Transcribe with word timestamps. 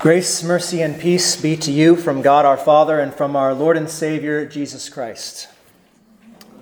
Grace, 0.00 0.42
mercy, 0.42 0.80
and 0.80 0.98
peace 0.98 1.38
be 1.38 1.58
to 1.58 1.70
you 1.70 1.94
from 1.94 2.22
God 2.22 2.46
our 2.46 2.56
Father 2.56 3.00
and 3.00 3.12
from 3.12 3.36
our 3.36 3.52
Lord 3.52 3.76
and 3.76 3.86
Savior, 3.86 4.46
Jesus 4.46 4.88
Christ. 4.88 5.46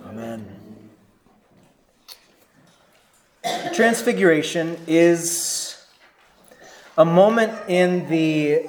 Amen. 0.09 0.45
The 3.45 3.71
Transfiguration 3.73 4.77
is 4.89 5.80
a 6.96 7.05
moment 7.05 7.53
in 7.69 8.09
the 8.09 8.66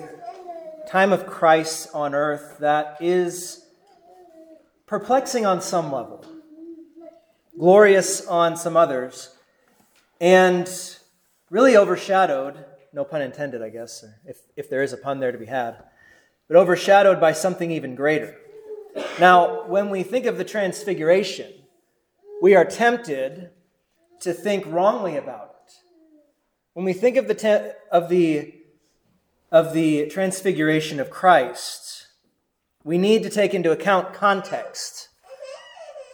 time 0.88 1.13
of 1.13 1.25
Christ 1.25 1.89
on 1.95 2.13
earth 2.13 2.57
that 2.59 2.97
is 3.01 3.65
perplexing 4.86 5.47
on 5.47 5.63
some 5.63 5.91
level, 5.91 6.23
glorious 7.57 8.23
on 8.27 8.55
some 8.55 8.77
others, 8.77 9.36
and 10.21 10.70
really 11.49 11.75
overshadowed 11.75 12.65
no 12.93 13.03
pun 13.03 13.21
intended, 13.21 13.61
I 13.61 13.70
guess, 13.70 14.03
if, 14.25 14.38
if 14.55 14.70
there 14.70 14.84
is 14.84 14.93
a 14.93 14.97
pun 14.97 15.20
there 15.20 15.31
to 15.31 15.38
be 15.38 15.45
had, 15.45 15.84
but 16.47 16.57
overshadowed 16.57 17.20
by 17.20 17.31
something 17.31 17.71
even 17.71 17.95
greater. 17.95 18.35
Now, 19.20 19.67
when 19.67 19.89
we 19.89 20.03
think 20.03 20.25
of 20.25 20.38
the 20.38 20.43
transfiguration, 20.43 21.52
we 22.41 22.55
are 22.55 22.66
tempted 22.66 23.52
to 24.21 24.33
think 24.33 24.66
wrongly 24.66 25.16
about 25.16 25.55
it. 25.66 25.73
When 26.73 26.85
we 26.85 26.94
think 26.94 27.17
of 27.17 27.27
the, 27.27 27.35
te- 27.35 27.71
of 27.91 28.09
the, 28.09 28.53
of 29.52 29.73
the 29.73 30.08
transfiguration 30.08 30.99
of 30.99 31.09
Christ, 31.09 32.08
we 32.83 32.97
need 32.97 33.23
to 33.23 33.30
take 33.30 33.53
into 33.53 33.71
account 33.71 34.13
context. 34.13 35.09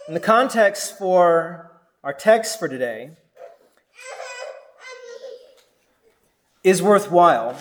And 0.06 0.14
the 0.14 0.20
context 0.20 0.98
for 0.98 1.80
our 2.04 2.12
text 2.12 2.58
for 2.58 2.68
today 2.68 3.16
is 6.66 6.82
worthwhile 6.82 7.56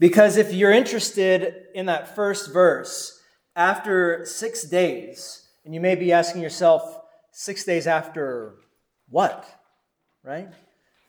because 0.00 0.36
if 0.36 0.52
you're 0.52 0.72
interested 0.72 1.66
in 1.72 1.86
that 1.86 2.16
first 2.16 2.52
verse, 2.52 3.22
after 3.54 4.26
six 4.26 4.64
days, 4.64 5.46
and 5.64 5.72
you 5.72 5.80
may 5.80 5.94
be 5.94 6.10
asking 6.10 6.42
yourself, 6.42 7.00
six 7.30 7.62
days 7.62 7.86
after 7.86 8.56
what? 9.08 9.48
Right? 10.24 10.48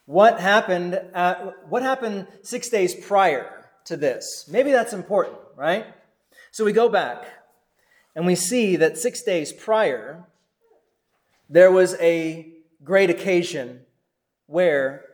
What 0.05 0.39
happened, 0.39 1.01
at, 1.15 1.67
what 1.67 1.81
happened 1.81 2.27
six 2.43 2.69
days 2.69 2.93
prior 2.93 3.71
to 3.85 3.97
this? 3.97 4.47
Maybe 4.47 4.71
that's 4.71 4.93
important, 4.93 5.37
right? 5.55 5.87
So 6.51 6.63
we 6.63 6.73
go 6.73 6.89
back 6.89 7.25
and 8.15 8.27
we 8.27 8.35
see 8.35 8.75
that 8.75 8.99
six 8.99 9.23
days 9.23 9.51
prior, 9.51 10.27
there 11.49 11.71
was 11.71 11.95
a 11.95 12.53
great 12.83 13.09
occasion 13.09 13.81
where 14.45 15.04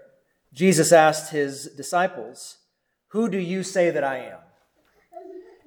Jesus 0.53 0.91
asked 0.91 1.31
his 1.31 1.67
disciples, 1.77 2.57
Who 3.09 3.29
do 3.29 3.37
you 3.37 3.63
say 3.63 3.89
that 3.89 4.03
I 4.03 4.17
am? 4.17 4.39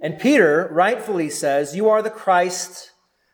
And 0.01 0.19
Peter 0.19 0.69
rightfully 0.71 1.31
says, 1.31 1.75
You 1.75 1.89
are 1.89 2.03
the 2.03 2.11
Christ, 2.11 2.93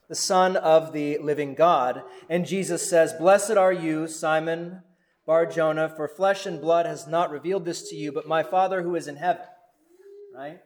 the 0.09 0.15
Son 0.15 0.57
of 0.57 0.93
the 0.93 1.19
living 1.19 1.55
God. 1.55 2.03
And 2.29 2.47
Jesus 2.47 2.89
says, 2.89 3.13
Blessed 3.13 3.53
are 3.53 3.73
you, 3.73 4.07
Simon 4.07 4.83
Bar 5.27 5.47
Jonah, 5.47 5.89
for 5.89 6.09
flesh 6.09 6.47
and 6.47 6.61
blood 6.61 6.87
has 6.87 7.07
not 7.07 7.31
revealed 7.31 7.65
this 7.65 7.89
to 7.91 7.97
you, 7.97 8.13
but 8.13 8.29
my 8.29 8.43
Father 8.43 8.83
who 8.83 8.95
is 8.95 9.09
in 9.09 9.17
heaven. 9.17 9.43
Right? 10.35 10.61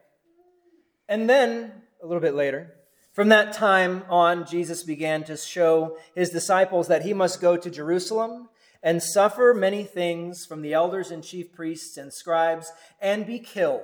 And 1.07 1.29
then, 1.29 1.71
a 2.01 2.05
little 2.05 2.21
bit 2.21 2.35
later, 2.35 2.73
from 3.11 3.29
that 3.29 3.53
time 3.53 4.03
on, 4.09 4.45
Jesus 4.45 4.83
began 4.83 5.23
to 5.23 5.37
show 5.37 5.97
his 6.15 6.31
disciples 6.31 6.87
that 6.87 7.03
he 7.03 7.13
must 7.13 7.41
go 7.41 7.55
to 7.57 7.69
Jerusalem 7.69 8.49
and 8.85 9.01
suffer 9.01 9.51
many 9.53 9.83
things 9.83 10.45
from 10.45 10.61
the 10.61 10.71
elders 10.71 11.09
and 11.09 11.23
chief 11.23 11.51
priests 11.51 11.97
and 11.97 12.13
scribes, 12.13 12.71
and 13.01 13.25
be 13.25 13.39
killed, 13.39 13.81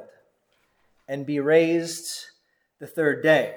and 1.08 1.26
be 1.26 1.40
raised 1.40 2.28
the 2.80 2.86
third 2.86 3.24
day. 3.24 3.56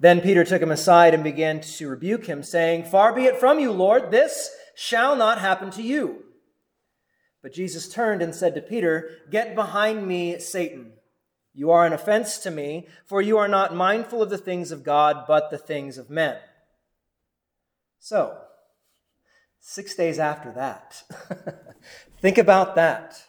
Then 0.00 0.22
Peter 0.22 0.42
took 0.42 0.62
him 0.62 0.70
aside 0.70 1.12
and 1.12 1.22
began 1.22 1.60
to 1.60 1.88
rebuke 1.88 2.24
him, 2.24 2.42
saying, 2.42 2.84
Far 2.84 3.14
be 3.14 3.26
it 3.26 3.36
from 3.36 3.60
you, 3.60 3.70
Lord, 3.70 4.10
this 4.10 4.50
shall 4.74 5.14
not 5.16 5.38
happen 5.38 5.70
to 5.72 5.82
you. 5.82 6.24
But 7.42 7.52
Jesus 7.52 7.86
turned 7.86 8.22
and 8.22 8.34
said 8.34 8.54
to 8.54 8.62
Peter, 8.62 9.10
Get 9.30 9.54
behind 9.54 10.08
me, 10.08 10.38
Satan. 10.38 10.92
You 11.52 11.70
are 11.70 11.86
an 11.86 11.92
offense 11.92 12.38
to 12.38 12.50
me, 12.50 12.88
for 13.04 13.20
you 13.20 13.36
are 13.36 13.48
not 13.48 13.74
mindful 13.74 14.22
of 14.22 14.30
the 14.30 14.38
things 14.38 14.72
of 14.72 14.82
God, 14.82 15.24
but 15.28 15.50
the 15.50 15.58
things 15.58 15.98
of 15.98 16.08
men. 16.08 16.38
So, 18.00 18.38
Six 19.66 19.94
days 19.94 20.18
after 20.18 20.52
that. 20.52 21.02
Think 22.20 22.36
about 22.36 22.74
that. 22.74 23.24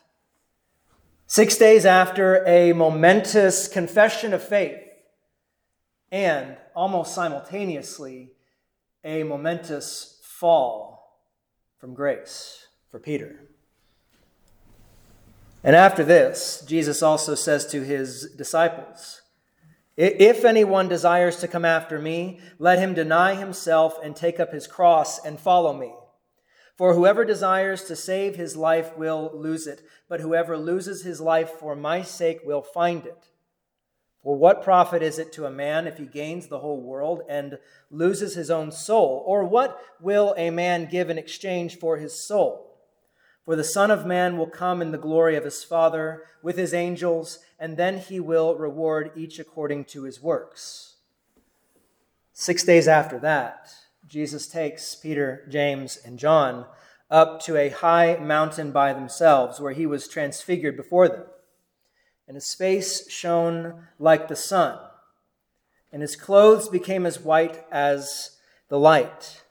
Six 1.28 1.56
days 1.56 1.86
after 1.86 2.46
a 2.46 2.74
momentous 2.74 3.70
confession 3.70 4.34
of 4.34 4.44
faith, 4.44 4.82
and 6.12 6.58
almost 6.76 7.16
simultaneously, 7.16 8.34
a 9.06 9.24
momentous 9.24 10.20
fall 10.24 11.22
from 11.80 11.94
grace 11.94 12.68
for 12.92 13.00
Peter. 13.00 13.40
And 15.64 15.74
after 15.74 16.04
this, 16.04 16.66
Jesus 16.68 17.02
also 17.02 17.34
says 17.34 17.66
to 17.68 17.82
his 17.82 18.30
disciples, 18.38 19.22
If 19.96 20.44
anyone 20.44 20.90
desires 20.90 21.38
to 21.38 21.48
come 21.48 21.64
after 21.64 21.98
me, 21.98 22.42
let 22.60 22.78
him 22.78 22.94
deny 22.94 23.36
himself 23.36 23.98
and 24.04 24.18
take 24.18 24.38
up 24.38 24.52
his 24.52 24.68
cross 24.68 25.26
and 25.26 25.40
follow 25.40 25.74
me. 25.74 25.94
For 26.76 26.94
whoever 26.94 27.24
desires 27.24 27.84
to 27.86 27.96
save 27.96 28.36
his 28.36 28.58
life 28.58 28.98
will 28.98 29.32
lose 29.34 29.66
it, 29.66 29.82
but 30.10 30.20
whoever 30.20 30.58
loses 30.58 31.04
his 31.04 31.22
life 31.22 31.52
for 31.52 31.76
my 31.76 32.02
sake 32.02 32.42
will 32.44 32.62
find 32.62 33.06
it. 33.06 33.30
For 34.22 34.36
what 34.36 34.64
profit 34.64 35.02
is 35.02 35.20
it 35.20 35.32
to 35.34 35.46
a 35.46 35.52
man 35.52 35.88
if 35.88 36.00
he 36.00 36.06
gains 36.06 36.48
the 36.48 36.60
whole 36.60 36.82
world 36.82 37.22
and 37.30 37.60
loses 37.92 38.34
his 38.34 38.50
own 38.50 38.72
soul? 38.72 39.24
Or 39.26 39.44
what 39.46 39.80
will 40.02 40.34
a 40.36 40.50
man 40.50 40.90
give 40.90 41.10
in 41.10 41.18
exchange 41.18 41.78
for 41.78 41.98
his 41.98 42.14
soul? 42.14 42.76
For 43.46 43.56
the 43.56 43.64
Son 43.64 43.92
of 43.92 44.08
Man 44.08 44.38
will 44.38 44.48
come 44.48 44.82
in 44.82 44.92
the 44.92 44.98
glory 44.98 45.36
of 45.36 45.44
his 45.44 45.64
Father 45.64 46.24
with 46.42 46.58
his 46.58 46.74
angels, 46.74 47.38
and 47.60 47.78
then 47.78 48.00
he 48.00 48.20
will 48.20 48.56
reward 48.56 49.12
each 49.16 49.38
according 49.38 49.86
to 49.86 50.04
his 50.04 50.20
works. 50.20 50.96
Six 52.34 52.64
days 52.64 52.88
after 52.88 53.20
that, 53.20 53.72
Jesus 54.16 54.48
takes 54.48 54.96
Peter, 54.96 55.46
James, 55.50 55.98
and 56.06 56.18
John 56.18 56.68
up 57.12 57.42
to 57.42 57.58
a 57.58 57.68
high 57.68 58.16
mountain 58.16 58.72
by 58.72 58.94
themselves 58.94 59.60
where 59.60 59.74
he 59.74 59.86
was 59.86 60.08
transfigured 60.08 60.78
before 60.78 61.10
them. 61.10 61.26
And 62.26 62.36
his 62.36 62.54
face 62.54 63.12
shone 63.12 63.88
like 64.00 64.30
the 64.30 64.36
sun, 64.38 64.80
and 65.92 66.02
his 66.02 66.16
clothes 66.16 66.70
became 66.70 67.06
as 67.06 67.20
white 67.20 67.66
as 67.70 68.38
the 68.70 68.80
light. 68.80 69.42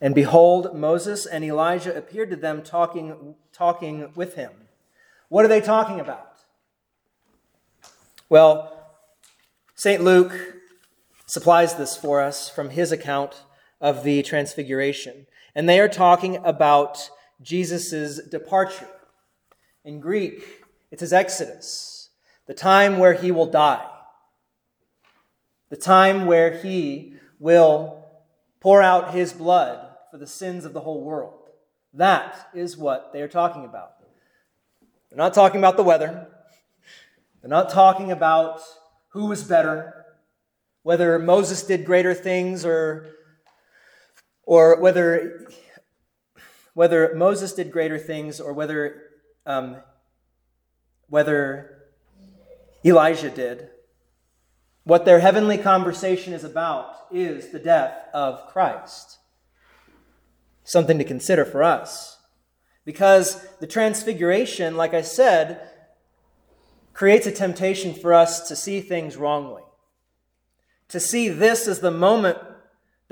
And 0.00 0.14
behold, 0.14 0.78
Moses 0.78 1.26
and 1.26 1.42
Elijah 1.42 1.98
appeared 1.98 2.30
to 2.30 2.36
them 2.36 2.62
talking, 2.62 3.34
talking 3.52 4.12
with 4.14 4.36
him. 4.36 4.52
What 5.28 5.44
are 5.44 5.48
they 5.48 5.60
talking 5.60 5.98
about? 5.98 6.36
Well, 8.28 8.80
St. 9.74 10.04
Luke 10.04 10.54
supplies 11.26 11.74
this 11.74 11.96
for 11.96 12.20
us 12.20 12.48
from 12.48 12.70
his 12.70 12.92
account 12.92 13.42
of 13.84 14.02
the 14.02 14.22
Transfiguration. 14.22 15.26
And 15.54 15.68
they 15.68 15.78
are 15.78 15.90
talking 15.90 16.38
about 16.42 17.10
Jesus' 17.42 18.18
departure. 18.30 18.88
In 19.84 20.00
Greek, 20.00 20.64
it's 20.90 21.02
his 21.02 21.12
exodus, 21.12 22.08
the 22.46 22.54
time 22.54 22.98
where 22.98 23.12
he 23.12 23.30
will 23.30 23.44
die, 23.44 23.86
the 25.68 25.76
time 25.76 26.24
where 26.24 26.56
he 26.62 27.16
will 27.38 28.02
pour 28.58 28.80
out 28.80 29.12
his 29.12 29.34
blood 29.34 29.86
for 30.10 30.16
the 30.16 30.26
sins 30.26 30.64
of 30.64 30.72
the 30.72 30.80
whole 30.80 31.02
world. 31.02 31.50
That 31.92 32.48
is 32.54 32.78
what 32.78 33.12
they 33.12 33.20
are 33.20 33.28
talking 33.28 33.66
about. 33.66 33.96
They're 35.10 35.18
not 35.18 35.34
talking 35.34 35.60
about 35.60 35.76
the 35.76 35.82
weather. 35.82 36.26
They're 37.42 37.50
not 37.50 37.68
talking 37.68 38.10
about 38.10 38.62
who 39.08 39.26
was 39.26 39.44
better, 39.44 40.06
whether 40.82 41.18
Moses 41.18 41.62
did 41.62 41.84
greater 41.84 42.14
things 42.14 42.64
or 42.64 43.10
or 44.46 44.80
whether, 44.80 45.48
whether 46.74 47.14
Moses 47.14 47.52
did 47.54 47.70
greater 47.70 47.98
things 47.98 48.40
or 48.40 48.52
whether, 48.52 49.02
um, 49.46 49.76
whether 51.08 51.84
Elijah 52.84 53.30
did. 53.30 53.70
What 54.84 55.06
their 55.06 55.20
heavenly 55.20 55.56
conversation 55.56 56.34
is 56.34 56.44
about 56.44 57.06
is 57.10 57.50
the 57.50 57.58
death 57.58 58.08
of 58.12 58.46
Christ. 58.48 59.18
Something 60.62 60.98
to 60.98 61.04
consider 61.04 61.44
for 61.44 61.62
us. 61.62 62.18
Because 62.84 63.46
the 63.60 63.66
transfiguration, 63.66 64.76
like 64.76 64.92
I 64.92 65.00
said, 65.00 65.70
creates 66.92 67.26
a 67.26 67.32
temptation 67.32 67.94
for 67.94 68.12
us 68.12 68.46
to 68.48 68.54
see 68.54 68.80
things 68.80 69.16
wrongly. 69.16 69.62
To 70.88 71.00
see 71.00 71.30
this 71.30 71.66
as 71.66 71.80
the 71.80 71.90
moment 71.90 72.38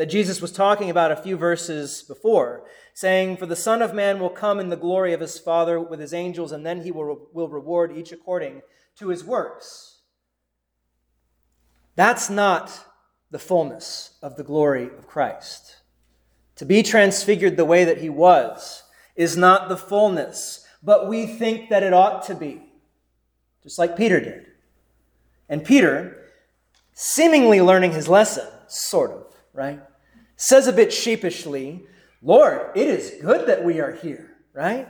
that 0.03 0.11
Jesus 0.11 0.43
was 0.43 0.51
talking 0.51 0.91
about 0.91 1.13
a 1.13 1.17
few 1.23 1.37
verses 1.37 2.03
before, 2.03 2.65
saying, 2.93 3.37
For 3.37 3.47
the 3.47 3.55
Son 3.55 3.81
of 3.81 3.95
Man 3.95 4.19
will 4.19 4.31
come 4.31 4.59
in 4.59 4.69
the 4.69 4.77
glory 4.77 5.13
of 5.13 5.21
his 5.21 5.39
Father 5.39 5.79
with 5.79 6.01
his 6.01 6.13
angels, 6.13 6.51
and 6.51 6.67
then 6.67 6.83
he 6.83 6.91
will, 6.91 7.29
will 7.33 7.49
reward 7.49 7.97
each 7.97 8.11
according 8.11 8.63
to 8.97 9.11
his 9.11 9.23
works. 9.23 10.01
That's 11.95 12.29
not 12.29 12.85
the 13.31 13.39
fullness 13.39 14.19
of 14.21 14.35
the 14.35 14.43
glory 14.43 14.87
of 14.87 15.07
Christ. 15.07 15.77
To 16.57 16.65
be 16.65 16.83
transfigured 16.83 17.57
the 17.57 17.65
way 17.65 17.85
that 17.85 17.99
he 17.99 18.09
was 18.09 18.83
is 19.15 19.37
not 19.37 19.69
the 19.69 19.77
fullness, 19.77 20.67
but 20.83 21.07
we 21.07 21.27
think 21.27 21.71
that 21.71 21.85
it 21.85 21.93
ought 21.93 22.25
to 22.25 22.35
be, 22.35 22.61
just 23.63 23.79
like 23.79 23.97
Peter 23.97 24.19
did. 24.19 24.47
And 25.49 25.65
Peter, 25.65 26.25
seemingly 26.93 27.61
learning 27.61 27.93
his 27.93 28.09
lesson, 28.09 28.49
sort 28.67 29.13
of, 29.13 29.27
right, 29.53 29.81
says 30.43 30.67
a 30.67 30.73
bit 30.73 30.93
sheepishly, 30.93 31.85
Lord, 32.21 32.71
it 32.75 32.89
is 32.89 33.23
good 33.23 33.47
that 33.47 33.65
we 33.65 33.81
are 33.81 33.93
here, 33.93 34.37
right? 34.53 34.89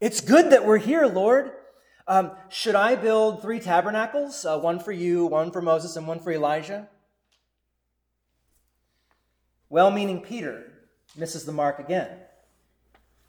It's 0.00 0.22
good 0.22 0.52
that 0.52 0.64
we're 0.64 0.78
here, 0.78 1.06
Lord. 1.06 1.52
Um, 2.08 2.30
should 2.48 2.74
I 2.74 2.96
build 2.96 3.42
three 3.42 3.60
tabernacles, 3.60 4.46
uh, 4.46 4.58
one 4.58 4.78
for 4.78 4.92
you, 4.92 5.26
one 5.26 5.50
for 5.50 5.60
Moses, 5.60 5.96
and 5.96 6.08
one 6.08 6.18
for 6.18 6.32
Elijah? 6.32 6.88
Well 9.68 9.90
meaning 9.90 10.20
Peter 10.22 10.72
misses 11.14 11.44
the 11.44 11.52
mark 11.52 11.78
again, 11.78 12.08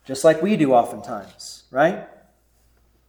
just 0.06 0.24
like 0.24 0.42
we 0.42 0.56
do 0.56 0.74
oftentimes, 0.74 1.64
right? 1.70 2.08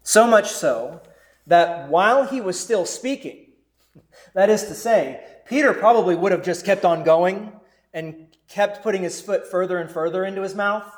So 0.03 0.27
much 0.27 0.51
so 0.51 1.01
that 1.47 1.89
while 1.89 2.27
he 2.27 2.41
was 2.41 2.59
still 2.59 2.87
speaking, 2.87 3.53
that 4.35 4.51
is 4.51 4.65
to 4.65 4.75
say, 4.75 5.23
Peter 5.47 5.73
probably 5.73 6.17
would 6.17 6.33
have 6.33 6.43
just 6.43 6.65
kept 6.65 6.85
on 6.85 7.05
going 7.05 7.53
and 7.93 8.28
kept 8.49 8.83
putting 8.83 9.03
his 9.03 9.21
foot 9.21 9.51
further 9.51 9.79
and 9.79 9.91
further 9.91 10.25
into 10.25 10.43
his 10.43 10.55
mouth 10.55 10.91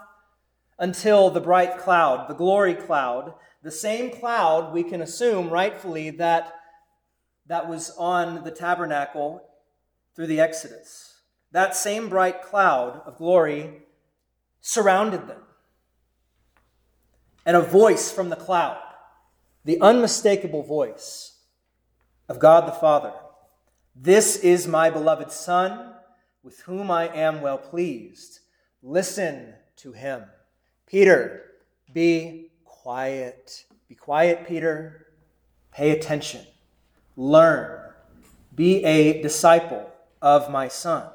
until 0.79 1.31
the 1.31 1.41
bright 1.41 1.79
cloud, 1.79 2.29
the 2.29 2.35
glory 2.35 2.75
cloud, 2.75 3.35
the 3.63 3.71
same 3.71 4.11
cloud 4.11 4.73
we 4.73 4.83
can 4.83 5.03
assume 5.03 5.51
rightfully 5.51 6.11
that 6.11 6.55
that 7.47 7.69
was 7.69 7.91
on 7.99 8.45
the 8.45 8.51
tabernacle 8.51 9.43
through 10.15 10.29
the 10.29 10.41
Exodus. 10.41 11.21
That 11.53 11.75
same 11.75 12.09
bright 12.09 12.43
cloud 12.43 13.03
of 13.05 13.19
glory 13.19 13.83
surrounded 14.61 15.27
them. 15.27 15.43
And 17.45 17.57
a 17.57 17.61
voice 17.61 18.13
from 18.13 18.29
the 18.29 18.37
cloud, 18.37 18.81
the 19.65 19.81
unmistakable 19.81 20.63
voice 20.63 21.39
of 22.29 22.39
God 22.39 22.69
the 22.69 22.73
Father. 22.73 23.13
This 23.97 24.37
is 24.37 24.69
my 24.69 24.89
beloved 24.89 25.33
Son, 25.33 25.95
with 26.43 26.61
whom 26.61 26.91
I 26.91 27.09
am 27.09 27.41
well 27.41 27.59
pleased. 27.59 28.41
Listen 28.83 29.55
to 29.77 29.93
him. 29.93 30.25
Peter, 30.87 31.45
be 31.93 32.51
quiet. 32.65 33.65
Be 33.89 33.95
quiet, 33.95 34.47
Peter. 34.47 35.07
Pay 35.73 35.91
attention. 35.91 36.47
Learn. 37.17 37.93
Be 38.55 38.85
a 38.85 39.23
disciple 39.23 39.91
of 40.21 40.51
my 40.51 40.69
son. 40.69 41.09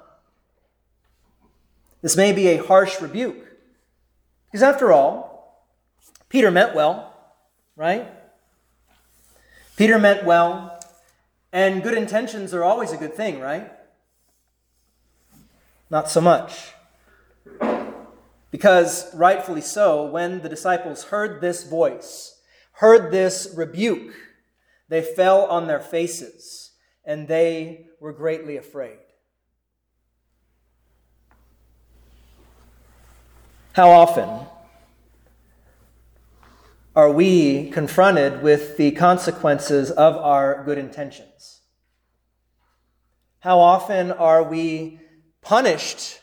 This 2.01 2.15
may 2.15 2.31
be 2.33 2.49
a 2.49 2.63
harsh 2.63 3.01
rebuke, 3.01 3.57
because 4.45 4.61
after 4.61 4.91
all, 4.91 5.65
Peter 6.29 6.51
meant 6.51 6.75
well, 6.75 7.13
right? 7.75 8.07
Peter 9.75 9.97
meant 9.97 10.23
well, 10.23 10.79
and 11.51 11.81
good 11.81 11.97
intentions 11.97 12.53
are 12.53 12.63
always 12.63 12.91
a 12.91 12.97
good 12.97 13.15
thing, 13.15 13.39
right? 13.39 13.71
Not 15.89 16.09
so 16.09 16.21
much. 16.21 16.71
Because, 18.51 19.13
rightfully 19.13 19.61
so, 19.61 20.05
when 20.05 20.41
the 20.41 20.49
disciples 20.49 21.05
heard 21.05 21.41
this 21.41 21.63
voice, 21.63 22.39
heard 22.73 23.11
this 23.11 23.53
rebuke, 23.55 24.13
they 24.87 25.01
fell 25.01 25.45
on 25.45 25.67
their 25.67 25.79
faces 25.79 26.71
and 27.03 27.27
they 27.27 27.87
were 27.99 28.13
greatly 28.13 28.57
afraid. 28.57 28.97
How 33.73 33.89
often 33.89 34.47
are 36.95 37.11
we 37.11 37.69
confronted 37.71 38.41
with 38.41 38.77
the 38.77 38.91
consequences 38.91 39.91
of 39.91 40.15
our 40.15 40.63
good 40.63 40.77
intentions? 40.77 41.59
How 43.39 43.59
often 43.59 44.13
are 44.13 44.41
we 44.43 45.01
punished 45.45 46.19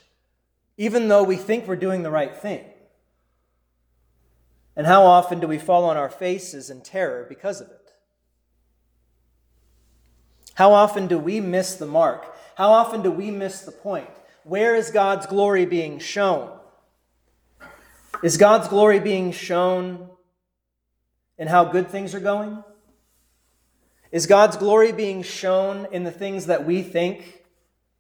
even 0.76 1.08
though 1.08 1.22
we 1.22 1.36
think 1.36 1.66
we're 1.66 1.76
doing 1.76 2.02
the 2.02 2.10
right 2.10 2.34
thing? 2.34 2.64
And 4.74 4.86
how 4.86 5.04
often 5.04 5.38
do 5.38 5.46
we 5.46 5.58
fall 5.58 5.84
on 5.84 5.96
our 5.96 6.10
faces 6.10 6.70
in 6.70 6.80
terror 6.80 7.26
because 7.28 7.60
of 7.60 7.68
it? 7.68 7.92
How 10.54 10.72
often 10.72 11.06
do 11.06 11.18
we 11.18 11.40
miss 11.40 11.76
the 11.76 11.86
mark? 11.86 12.34
How 12.56 12.70
often 12.70 13.02
do 13.02 13.10
we 13.10 13.30
miss 13.30 13.62
the 13.62 13.72
point? 13.72 14.10
Where 14.44 14.74
is 14.74 14.90
God's 14.90 15.26
glory 15.26 15.66
being 15.66 15.98
shown? 15.98 16.58
Is 18.22 18.36
God's 18.36 18.68
glory 18.68 18.98
being 18.98 19.32
shown 19.32 20.08
in 21.38 21.48
how 21.48 21.64
good 21.64 21.88
things 21.88 22.14
are 22.14 22.20
going? 22.20 22.62
Is 24.10 24.26
God's 24.26 24.56
glory 24.56 24.92
being 24.92 25.22
shown 25.22 25.86
in 25.90 26.04
the 26.04 26.10
things 26.10 26.46
that 26.46 26.66
we 26.66 26.82
think 26.82 27.44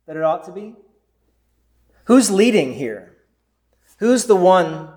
that 0.06 0.16
it 0.16 0.22
ought 0.22 0.44
to 0.44 0.52
be? 0.52 0.74
Who's 2.04 2.30
leading 2.30 2.74
here? 2.74 3.16
Who's 3.98 4.24
the 4.24 4.36
one 4.36 4.88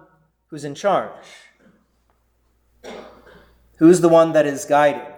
who's 0.47 0.65
in 0.65 0.73
charge? 0.73 1.11
Who's 3.77 4.01
the 4.01 4.09
one 4.09 4.33
that 4.33 4.47
is 4.47 4.65
guiding? 4.65 5.13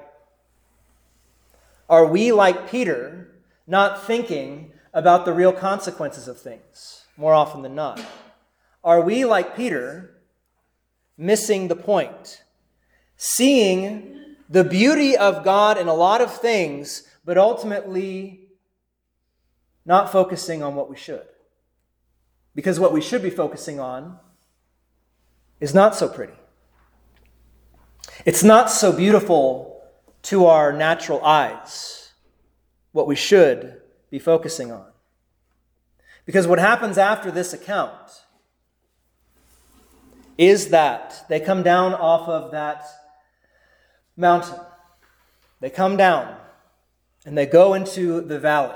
Are 1.89 2.05
we 2.05 2.33
like 2.33 2.69
Peter, 2.69 3.33
not 3.65 4.03
thinking 4.03 4.73
about 4.93 5.23
the 5.23 5.33
real 5.33 5.53
consequences 5.53 6.27
of 6.27 6.39
things 6.39 7.05
more 7.15 7.33
often 7.33 7.61
than 7.61 7.75
not? 7.75 8.01
Are 8.83 8.99
we 8.99 9.23
like 9.23 9.55
Peter, 9.55 10.17
missing 11.17 11.69
the 11.69 11.75
point? 11.75 12.43
Seeing 13.15 14.35
the 14.49 14.65
beauty 14.65 15.15
of 15.15 15.45
God 15.45 15.77
in 15.77 15.87
a 15.87 15.93
lot 15.93 16.19
of 16.19 16.33
things, 16.33 17.03
but 17.23 17.37
ultimately 17.37 18.49
not 19.85 20.11
focusing 20.11 20.61
on 20.61 20.75
what 20.75 20.89
we 20.89 20.97
should? 20.97 21.25
Because 22.57 22.79
what 22.79 22.91
we 22.91 23.01
should 23.01 23.21
be 23.21 23.29
focusing 23.29 23.79
on 23.79 24.17
is 25.59 25.75
not 25.75 25.95
so 25.95 26.09
pretty. 26.09 26.33
It's 28.25 28.43
not 28.43 28.71
so 28.71 28.91
beautiful 28.91 29.83
to 30.23 30.47
our 30.47 30.73
natural 30.73 31.23
eyes, 31.23 32.13
what 32.93 33.05
we 33.05 33.15
should 33.15 33.79
be 34.09 34.17
focusing 34.17 34.71
on. 34.71 34.87
Because 36.25 36.47
what 36.47 36.57
happens 36.57 36.97
after 36.97 37.29
this 37.29 37.53
account 37.53 38.23
is 40.35 40.69
that 40.69 41.25
they 41.29 41.39
come 41.39 41.61
down 41.61 41.93
off 41.93 42.27
of 42.27 42.49
that 42.53 42.83
mountain. 44.15 44.59
They 45.59 45.69
come 45.69 45.95
down 45.95 46.35
and 47.23 47.37
they 47.37 47.45
go 47.45 47.75
into 47.75 48.19
the 48.19 48.39
valley. 48.39 48.73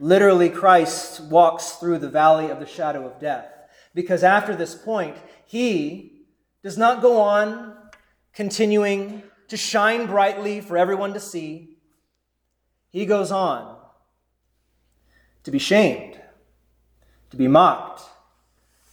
Literally, 0.00 0.48
Christ 0.48 1.20
walks 1.22 1.72
through 1.72 1.98
the 1.98 2.08
valley 2.08 2.50
of 2.50 2.60
the 2.60 2.66
shadow 2.66 3.06
of 3.06 3.20
death. 3.20 3.46
Because 3.94 4.22
after 4.22 4.54
this 4.54 4.74
point, 4.74 5.16
he 5.44 6.24
does 6.62 6.78
not 6.78 7.02
go 7.02 7.20
on 7.20 7.76
continuing 8.32 9.22
to 9.48 9.56
shine 9.56 10.06
brightly 10.06 10.60
for 10.60 10.76
everyone 10.76 11.14
to 11.14 11.20
see. 11.20 11.78
He 12.90 13.06
goes 13.06 13.32
on 13.32 13.76
to 15.42 15.50
be 15.50 15.58
shamed, 15.58 16.20
to 17.30 17.36
be 17.36 17.48
mocked, 17.48 18.02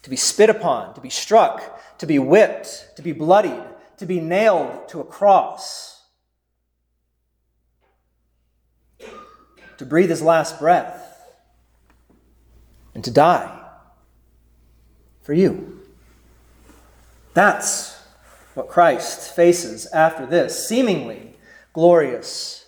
to 0.01 0.09
be 0.09 0.15
spit 0.15 0.50
upon, 0.50 0.93
to 0.93 1.01
be 1.01 1.09
struck, 1.09 1.97
to 2.00 2.05
be 2.05 2.19
whipped, 2.19 2.95
to 2.95 3.01
be 3.01 3.12
bloodied, 3.12 3.63
to 3.97 4.05
be 4.05 4.19
nailed 4.19 4.88
to 4.89 5.01
a 5.01 5.03
cross. 5.03 5.94
To 9.77 9.86
breathe 9.86 10.10
his 10.10 10.22
last 10.22 10.60
breath 10.60 11.34
and 12.94 13.03
to 13.03 13.12
die 13.12 13.63
for 15.22 15.34
you. 15.34 15.82
That's 17.34 18.01
what 18.53 18.70
Christ 18.70 19.36
faces 19.36 19.86
after 19.88 20.25
this 20.25 20.67
seemingly 20.67 21.34
glorious 21.74 22.67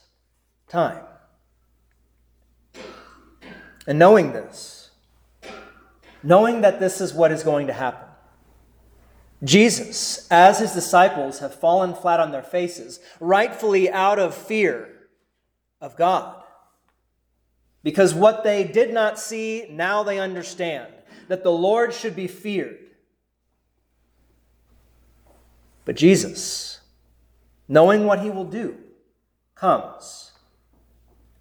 time. 0.68 1.04
And 3.88 3.98
knowing 3.98 4.34
this, 4.34 4.90
knowing 6.22 6.62
that 6.62 6.80
this 6.80 7.00
is 7.00 7.14
what 7.14 7.32
is 7.32 7.44
going 7.44 7.68
to 7.68 7.74
happen, 7.74 8.08
Jesus, 9.44 10.28
as 10.30 10.60
his 10.60 10.74
disciples 10.74 11.40
have 11.40 11.56
fallen 11.56 11.94
flat 11.94 12.20
on 12.20 12.32
their 12.32 12.44
faces, 12.44 13.00
rightfully 13.20 13.90
out 13.90 14.20
of 14.20 14.36
fear 14.36 14.90
of 15.80 15.96
God, 15.96 16.44
because 17.88 18.13
what 18.13 18.44
they 18.44 18.65
did 18.65 18.94
not 18.94 19.17
see, 19.17 19.65
now 19.70 20.03
they 20.03 20.20
understand 20.20 20.91
that 21.29 21.41
the 21.41 21.53
Lord 21.53 21.94
should 21.94 22.17
be 22.17 22.27
feared. 22.27 22.79
But 25.86 25.96
Jesus, 25.96 26.82
knowing 27.65 28.03
what 28.03 28.20
he 28.20 28.29
will 28.29 28.44
do, 28.44 28.75
comes. 29.56 30.34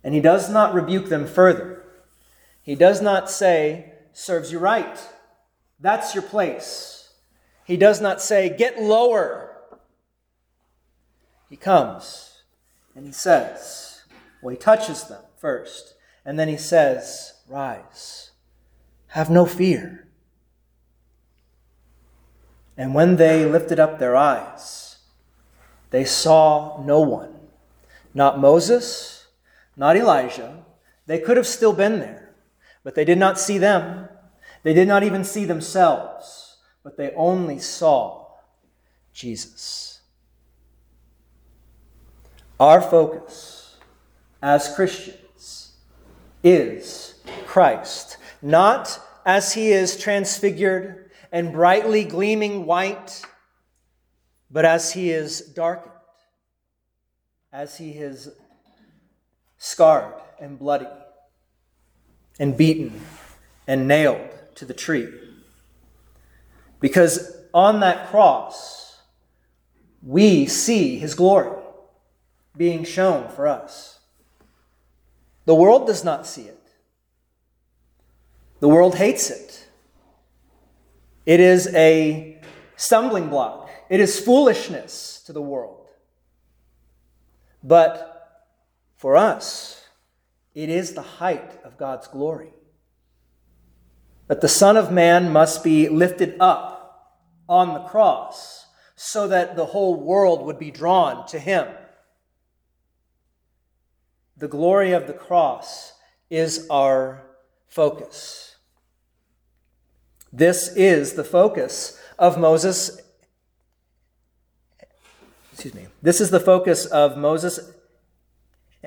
And 0.04 0.14
he 0.14 0.20
does 0.20 0.48
not 0.48 0.72
rebuke 0.72 1.08
them 1.08 1.26
further. 1.26 1.82
He 2.62 2.76
does 2.76 3.02
not 3.02 3.28
say, 3.28 3.94
serves 4.12 4.52
you 4.52 4.60
right. 4.60 5.00
That's 5.80 6.14
your 6.14 6.22
place. 6.22 7.12
He 7.64 7.76
does 7.76 8.00
not 8.00 8.22
say, 8.22 8.56
get 8.56 8.80
lower. 8.80 9.56
He 11.50 11.56
comes 11.56 12.42
and 12.94 13.04
he 13.04 13.10
says, 13.10 14.04
well, 14.40 14.52
he 14.52 14.56
touches 14.56 15.08
them 15.08 15.24
first, 15.36 15.94
and 16.26 16.36
then 16.36 16.48
he 16.48 16.56
says, 16.56 17.34
rise. 17.48 18.32
Have 19.06 19.30
no 19.30 19.46
fear. 19.46 20.08
And 22.76 22.94
when 22.94 23.14
they 23.14 23.46
lifted 23.46 23.78
up 23.78 23.98
their 23.98 24.16
eyes, 24.16 24.98
they 25.90 26.04
saw 26.04 26.82
no 26.84 26.98
one. 26.98 27.32
Not 28.12 28.40
Moses, 28.40 29.28
not 29.76 29.96
Elijah. 29.96 30.64
They 31.06 31.20
could 31.20 31.36
have 31.36 31.46
still 31.46 31.72
been 31.72 32.00
there, 32.00 32.34
but 32.82 32.96
they 32.96 33.04
did 33.04 33.18
not 33.18 33.38
see 33.38 33.56
them. 33.56 34.08
They 34.64 34.74
did 34.74 34.88
not 34.88 35.04
even 35.04 35.22
see 35.22 35.44
themselves, 35.44 36.56
but 36.82 36.96
they 36.96 37.12
only 37.12 37.60
saw 37.60 38.26
Jesus. 39.12 40.00
Our 42.58 42.80
focus 42.80 43.76
as 44.42 44.74
Christians 44.74 45.18
is 46.46 47.14
Christ, 47.44 48.18
not 48.40 49.00
as 49.24 49.54
he 49.54 49.72
is 49.72 49.98
transfigured 49.98 51.10
and 51.32 51.52
brightly 51.52 52.04
gleaming 52.04 52.66
white, 52.66 53.22
but 54.48 54.64
as 54.64 54.92
he 54.92 55.10
is 55.10 55.40
darkened, 55.40 55.92
as 57.52 57.78
he 57.78 57.90
is 57.90 58.28
scarred 59.58 60.14
and 60.38 60.56
bloody 60.56 60.86
and 62.38 62.56
beaten 62.56 63.00
and 63.66 63.88
nailed 63.88 64.30
to 64.54 64.64
the 64.64 64.74
tree. 64.74 65.08
Because 66.78 67.36
on 67.52 67.80
that 67.80 68.08
cross, 68.08 69.00
we 70.00 70.46
see 70.46 70.96
his 70.96 71.14
glory 71.14 71.60
being 72.56 72.84
shown 72.84 73.28
for 73.30 73.48
us. 73.48 73.95
The 75.46 75.54
world 75.54 75.86
does 75.86 76.04
not 76.04 76.26
see 76.26 76.42
it, 76.42 76.68
the 78.60 78.68
world 78.68 78.96
hates 78.96 79.30
it. 79.30 79.62
It 81.24 81.40
is 81.40 81.66
a 81.74 82.40
stumbling 82.76 83.28
block, 83.28 83.70
it 83.88 83.98
is 83.98 84.20
foolishness 84.20 85.22
to 85.26 85.32
the 85.32 85.42
world. 85.42 85.88
But 87.64 88.44
for 88.96 89.16
us, 89.16 89.82
it 90.54 90.68
is 90.68 90.94
the 90.94 91.02
height 91.02 91.58
of 91.64 91.76
God's 91.76 92.06
glory. 92.06 92.52
That 94.28 94.40
the 94.40 94.48
Son 94.48 94.76
of 94.76 94.92
Man 94.92 95.32
must 95.32 95.62
be 95.62 95.88
lifted 95.88 96.36
up 96.40 97.22
on 97.48 97.74
the 97.74 97.80
cross 97.80 98.66
so 98.94 99.28
that 99.28 99.56
the 99.56 99.66
whole 99.66 99.96
world 99.96 100.46
would 100.46 100.58
be 100.58 100.70
drawn 100.70 101.26
to 101.28 101.38
him. 101.38 101.66
The 104.36 104.48
glory 104.48 104.92
of 104.92 105.06
the 105.06 105.12
cross 105.12 105.94
is 106.28 106.66
our 106.68 107.22
focus. 107.68 108.56
This 110.32 110.68
is 110.76 111.14
the 111.14 111.24
focus 111.24 111.98
of 112.18 112.38
Moses. 112.38 113.00
Excuse 115.52 115.74
me. 115.74 115.86
This 116.02 116.20
is 116.20 116.30
the 116.30 116.40
focus 116.40 116.84
of 116.84 117.16
Moses 117.16 117.72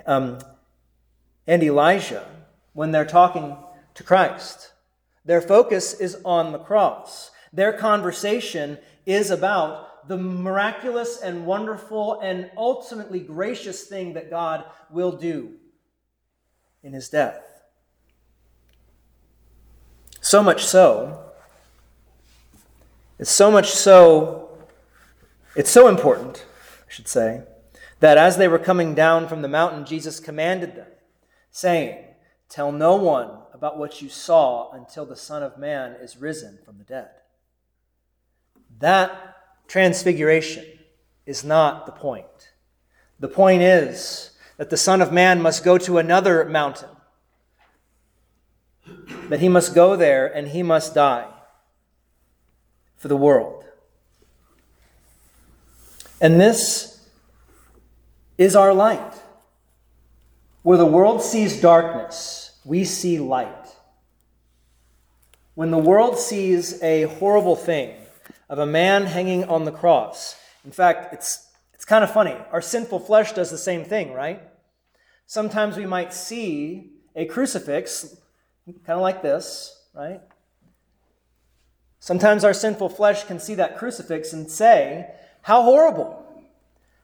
um, 0.06 0.38
and 1.48 1.64
Elijah 1.64 2.26
when 2.74 2.92
they're 2.92 3.06
talking 3.06 3.58
to 3.96 4.04
Christ. 4.04 4.72
Their 5.26 5.42
focus 5.42 5.94
is 5.94 6.18
on 6.24 6.52
the 6.52 6.60
cross. 6.60 7.32
Their 7.52 7.74
conversation 7.74 8.78
is 9.06 9.32
about 9.32 9.89
the 10.08 10.18
miraculous 10.18 11.22
and 11.22 11.46
wonderful 11.46 12.20
and 12.22 12.50
ultimately 12.58 13.20
gracious 13.20 13.84
thing 13.84 14.14
that 14.14 14.30
God 14.30 14.66
will 14.90 15.12
do 15.12 15.54
in 16.84 16.94
his 16.94 17.10
death. 17.10 17.44
So 20.22 20.44
much 20.44 20.66
so 20.66 21.30
it's 23.20 23.30
so 23.30 23.52
much 23.52 23.70
so, 23.72 24.50
it's 25.54 25.70
so 25.70 25.90
important, 25.90 26.46
I 26.88 26.92
should 26.92 27.10
say, 27.10 27.44
that 28.00 28.18
as 28.18 28.38
they 28.38 28.48
were 28.48 28.58
coming 28.58 28.96
down 28.96 29.28
from 29.28 29.42
the 29.42 29.50
mountain, 29.50 29.86
Jesus 29.86 30.22
commanded 30.22 30.76
them, 30.76 30.88
saying, 31.52 32.06
Tell 32.48 32.72
no 32.72 32.96
one 32.96 33.30
about 33.54 33.78
what 33.78 34.02
you 34.02 34.08
saw 34.08 34.72
until 34.72 35.06
the 35.06 35.18
Son 35.18 35.44
of 35.44 35.58
Man 35.58 35.98
is 36.02 36.16
risen 36.16 36.60
from 36.64 36.78
the 36.78 36.86
dead. 36.86 37.10
That 38.80 39.29
transfiguration 39.70 40.66
is 41.26 41.44
not 41.46 41.86
the 41.86 41.92
point. 41.94 42.26
The 43.20 43.28
point 43.28 43.62
is 43.62 44.32
that 44.58 44.70
the 44.70 44.78
Son 44.78 45.02
of 45.02 45.14
Man 45.14 45.42
must 45.42 45.64
go 45.64 45.78
to 45.78 46.00
another 46.00 46.44
mountain, 46.44 46.90
that 49.30 49.40
he 49.40 49.48
must 49.48 49.76
go 49.76 49.96
there 49.96 50.28
and 50.28 50.50
he 50.50 50.64
must 50.64 50.96
die 50.96 51.28
for 52.98 53.08
the 53.08 53.16
world. 53.16 53.64
And 56.20 56.42
this 56.42 57.08
is 58.38 58.56
our 58.56 58.74
light. 58.74 59.14
Where 60.64 60.78
the 60.78 60.86
world 60.86 61.22
sees 61.22 61.62
darkness, 61.62 62.60
we 62.66 62.84
see 62.84 63.20
light. 63.20 63.68
When 65.54 65.72
the 65.72 65.78
world 65.78 66.18
sees 66.18 66.82
a 66.82 67.04
horrible 67.04 67.56
thing 67.56 67.96
of 68.50 68.60
a 68.60 68.66
man 68.66 69.06
hanging 69.06 69.44
on 69.46 69.66
the 69.66 69.72
cross, 69.72 70.36
in 70.66 70.72
fact, 70.72 71.14
it's, 71.14 71.48
it's 71.74 71.86
kind 71.86 72.04
of 72.04 72.12
funny. 72.12 72.36
Our 72.52 72.62
sinful 72.62 73.00
flesh 73.00 73.34
does 73.34 73.52
the 73.52 73.58
same 73.58 73.86
thing, 73.86 74.14
right? 74.14 74.42
Sometimes 75.26 75.78
we 75.78 75.86
might 75.86 76.14
see 76.14 76.92
a 77.16 77.26
crucifix, 77.26 78.18
kind 78.66 78.98
of 78.98 79.02
like 79.02 79.22
this, 79.22 79.86
right? 79.94 80.22
Sometimes 82.00 82.44
our 82.44 82.54
sinful 82.54 82.90
flesh 82.90 83.26
can 83.26 83.40
see 83.40 83.56
that 83.56 83.78
crucifix 83.78 84.34
and 84.34 84.50
say, 84.50 85.12
How 85.44 85.62
horrible! 85.64 86.26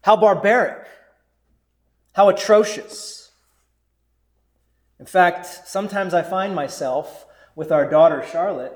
How 0.01 0.15
barbaric! 0.15 0.87
How 2.13 2.29
atrocious! 2.29 3.31
In 4.99 5.05
fact, 5.05 5.45
sometimes 5.67 6.13
I 6.13 6.21
find 6.21 6.55
myself 6.55 7.25
with 7.55 7.71
our 7.71 7.89
daughter 7.89 8.25
Charlotte. 8.31 8.73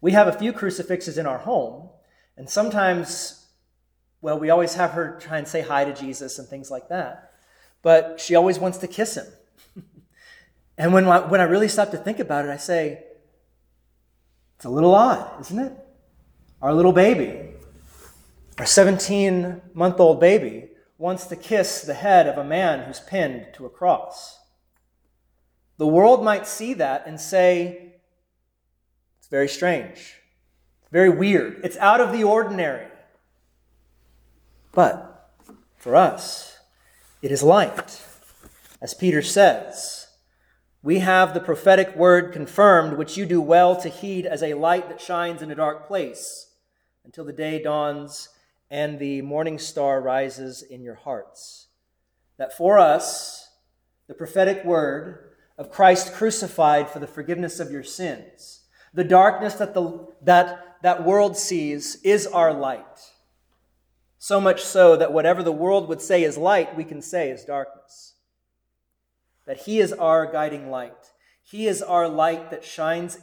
We 0.00 0.12
have 0.12 0.28
a 0.28 0.32
few 0.32 0.52
crucifixes 0.52 1.18
in 1.18 1.26
our 1.26 1.38
home, 1.38 1.88
and 2.36 2.48
sometimes, 2.48 3.46
well, 4.20 4.38
we 4.38 4.50
always 4.50 4.74
have 4.74 4.92
her 4.92 5.18
try 5.20 5.38
and 5.38 5.48
say 5.48 5.62
hi 5.62 5.84
to 5.84 5.94
Jesus 5.94 6.38
and 6.38 6.46
things 6.46 6.70
like 6.70 6.88
that. 6.88 7.32
But 7.82 8.20
she 8.20 8.34
always 8.34 8.58
wants 8.58 8.78
to 8.78 8.88
kiss 8.88 9.16
him. 9.16 9.26
and 10.78 10.92
when 10.92 11.06
I, 11.06 11.20
when 11.20 11.40
I 11.40 11.44
really 11.44 11.68
stop 11.68 11.90
to 11.92 11.96
think 11.96 12.18
about 12.18 12.44
it, 12.44 12.50
I 12.50 12.56
say, 12.56 13.04
it's 14.56 14.64
a 14.64 14.70
little 14.70 14.94
odd, 14.94 15.40
isn't 15.40 15.58
it? 15.58 15.72
Our 16.62 16.74
little 16.74 16.92
baby, 16.92 17.50
our 18.58 18.66
17 18.66 19.60
month 19.74 20.00
old 20.00 20.20
baby, 20.20 20.70
wants 20.98 21.26
to 21.26 21.36
kiss 21.36 21.82
the 21.82 21.94
head 21.94 22.26
of 22.26 22.38
a 22.38 22.44
man 22.44 22.86
who's 22.86 23.00
pinned 23.00 23.48
to 23.54 23.66
a 23.66 23.70
cross. 23.70 24.40
The 25.76 25.86
world 25.86 26.24
might 26.24 26.46
see 26.46 26.72
that 26.74 27.06
and 27.06 27.20
say, 27.20 27.95
it's 29.26 29.30
very 29.32 29.48
strange, 29.48 30.20
very 30.92 31.10
weird, 31.10 31.60
it's 31.64 31.76
out 31.78 32.00
of 32.00 32.12
the 32.12 32.22
ordinary. 32.22 32.86
But 34.70 35.32
for 35.76 35.96
us, 35.96 36.60
it 37.22 37.32
is 37.32 37.42
light. 37.42 38.04
As 38.80 38.94
Peter 38.94 39.22
says, 39.22 40.06
we 40.80 41.00
have 41.00 41.34
the 41.34 41.40
prophetic 41.40 41.96
word 41.96 42.32
confirmed, 42.32 42.96
which 42.96 43.16
you 43.16 43.26
do 43.26 43.40
well 43.40 43.74
to 43.74 43.88
heed 43.88 44.26
as 44.26 44.44
a 44.44 44.54
light 44.54 44.88
that 44.88 45.00
shines 45.00 45.42
in 45.42 45.50
a 45.50 45.56
dark 45.56 45.88
place 45.88 46.52
until 47.04 47.24
the 47.24 47.32
day 47.32 47.60
dawns 47.60 48.28
and 48.70 49.00
the 49.00 49.22
morning 49.22 49.58
star 49.58 50.00
rises 50.00 50.62
in 50.62 50.84
your 50.84 50.94
hearts. 50.94 51.66
That 52.36 52.56
for 52.56 52.78
us, 52.78 53.48
the 54.06 54.14
prophetic 54.14 54.64
word 54.64 55.32
of 55.58 55.72
Christ 55.72 56.14
crucified 56.14 56.88
for 56.88 57.00
the 57.00 57.08
forgiveness 57.08 57.58
of 57.58 57.72
your 57.72 57.82
sins, 57.82 58.60
the 58.96 59.04
darkness 59.04 59.54
that 59.54 59.74
the, 59.74 60.08
that, 60.22 60.78
that 60.82 61.04
world 61.04 61.36
sees 61.36 61.96
is 62.02 62.26
our 62.26 62.52
light. 62.52 63.12
So 64.18 64.40
much 64.40 64.64
so 64.64 64.96
that 64.96 65.12
whatever 65.12 65.44
the 65.44 65.52
world 65.52 65.88
would 65.88 66.02
say 66.02 66.24
is 66.24 66.36
light, 66.36 66.76
we 66.76 66.82
can 66.82 67.00
say 67.00 67.30
is 67.30 67.44
darkness 67.44 68.14
that 69.44 69.58
He 69.58 69.78
is 69.78 69.92
our 69.92 70.26
guiding 70.26 70.70
light. 70.70 71.12
He 71.44 71.68
is 71.68 71.80
our 71.80 72.08
light 72.08 72.50
that 72.50 72.64
shines 72.64 73.18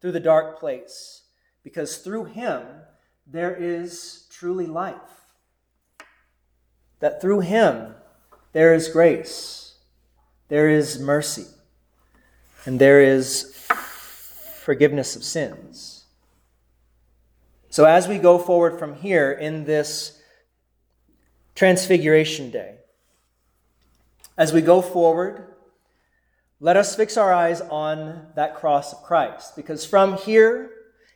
through 0.00 0.12
the 0.12 0.20
dark 0.20 0.58
place, 0.58 1.24
because 1.62 1.98
through 1.98 2.24
Him 2.24 2.62
there 3.26 3.54
is 3.54 4.26
truly 4.30 4.66
life. 4.66 5.16
that 7.00 7.20
through 7.20 7.40
him 7.40 7.94
there 8.52 8.74
is 8.74 8.88
grace, 8.88 9.74
there 10.48 10.68
is 10.68 10.98
mercy, 10.98 11.46
and 12.64 12.78
there 12.78 13.00
is 13.00 13.52
forgiveness 14.66 15.14
of 15.14 15.22
sins. 15.22 16.06
So, 17.70 17.84
as 17.84 18.08
we 18.08 18.18
go 18.18 18.36
forward 18.36 18.80
from 18.80 18.96
here 18.96 19.30
in 19.30 19.62
this 19.62 20.20
Transfiguration 21.54 22.50
Day, 22.50 22.78
as 24.36 24.52
we 24.52 24.60
go 24.60 24.82
forward, 24.82 25.54
let 26.58 26.76
us 26.76 26.96
fix 26.96 27.16
our 27.16 27.32
eyes 27.32 27.60
on 27.60 28.26
that 28.34 28.56
cross 28.56 28.92
of 28.92 29.04
Christ, 29.04 29.54
because 29.54 29.86
from 29.86 30.16
here 30.16 30.72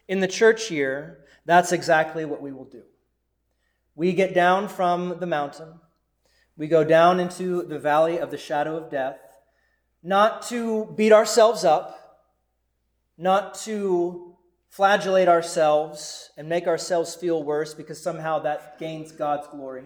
in 0.06 0.20
the 0.20 0.28
church 0.28 0.70
year, 0.70 1.24
that's 1.44 1.72
exactly 1.72 2.24
what 2.24 2.40
we 2.40 2.52
will 2.52 2.66
do. 2.66 2.84
We 3.96 4.12
get 4.12 4.32
down 4.32 4.68
from 4.68 5.18
the 5.18 5.26
mountain, 5.26 5.80
we 6.56 6.68
go 6.68 6.84
down 6.84 7.18
into 7.18 7.64
the 7.64 7.80
valley 7.80 8.18
of 8.18 8.30
the 8.30 8.38
shadow 8.38 8.76
of 8.76 8.92
death, 8.92 9.18
not 10.04 10.42
to 10.50 10.94
beat 10.96 11.12
ourselves 11.12 11.64
up, 11.64 11.99
not 13.20 13.54
to 13.54 14.34
flagellate 14.70 15.28
ourselves 15.28 16.30
and 16.38 16.48
make 16.48 16.66
ourselves 16.66 17.14
feel 17.14 17.42
worse 17.42 17.74
because 17.74 18.02
somehow 18.02 18.38
that 18.38 18.78
gains 18.78 19.12
God's 19.12 19.46
glory, 19.48 19.84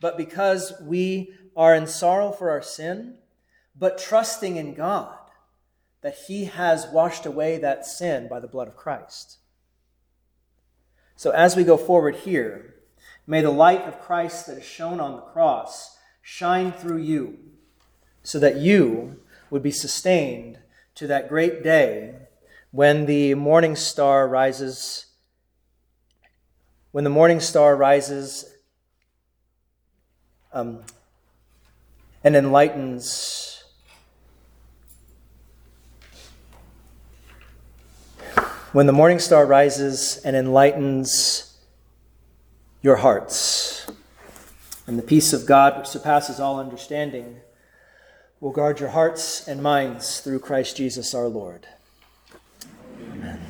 but 0.00 0.18
because 0.18 0.72
we 0.82 1.32
are 1.56 1.76
in 1.76 1.86
sorrow 1.86 2.32
for 2.32 2.50
our 2.50 2.60
sin, 2.60 3.18
but 3.78 3.98
trusting 3.98 4.56
in 4.56 4.74
God 4.74 5.16
that 6.00 6.16
He 6.26 6.46
has 6.46 6.88
washed 6.88 7.24
away 7.24 7.56
that 7.58 7.86
sin 7.86 8.26
by 8.26 8.40
the 8.40 8.48
blood 8.48 8.66
of 8.66 8.76
Christ. 8.76 9.38
So 11.14 11.30
as 11.30 11.54
we 11.54 11.62
go 11.62 11.76
forward 11.76 12.16
here, 12.16 12.74
may 13.28 13.42
the 13.42 13.50
light 13.50 13.82
of 13.82 14.00
Christ 14.00 14.48
that 14.48 14.58
is 14.58 14.64
shown 14.64 14.98
on 14.98 15.12
the 15.12 15.22
cross 15.22 15.96
shine 16.20 16.72
through 16.72 16.98
you 16.98 17.38
so 18.24 18.40
that 18.40 18.56
you 18.56 19.20
would 19.50 19.62
be 19.62 19.70
sustained 19.70 20.58
to 20.96 21.06
that 21.06 21.28
great 21.28 21.62
day 21.62 22.14
when 22.72 23.06
the 23.06 23.34
morning 23.34 23.74
star 23.74 24.28
rises 24.28 25.06
when 26.92 27.04
the 27.04 27.10
morning 27.10 27.40
star 27.40 27.76
rises 27.76 28.52
um, 30.52 30.80
and 32.24 32.36
enlightens 32.36 33.64
when 38.72 38.86
the 38.86 38.92
morning 38.92 39.18
star 39.18 39.46
rises 39.46 40.20
and 40.24 40.36
enlightens 40.36 41.58
your 42.82 42.96
hearts 42.96 43.86
and 44.86 44.96
the 44.96 45.02
peace 45.02 45.32
of 45.32 45.44
god 45.44 45.76
which 45.76 45.88
surpasses 45.88 46.38
all 46.38 46.60
understanding 46.60 47.40
will 48.38 48.52
guard 48.52 48.78
your 48.78 48.90
hearts 48.90 49.46
and 49.48 49.60
minds 49.60 50.20
through 50.20 50.38
christ 50.38 50.76
jesus 50.76 51.14
our 51.14 51.26
lord 51.26 51.66
Amen. 53.08 53.49